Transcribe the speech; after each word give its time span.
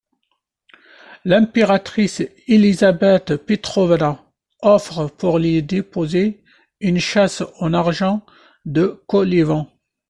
L'impératrice 1.25 2.23
Elisabeth 2.47 3.35
Petrovna 3.37 4.25
offre 4.63 5.05
pour 5.15 5.37
les 5.37 5.59
y 5.59 5.61
déposer 5.61 6.43
une 6.79 6.97
châsse 6.99 7.43
en 7.59 7.71
argent 7.75 8.25
de 8.65 9.03
Kolyvan. 9.05 9.67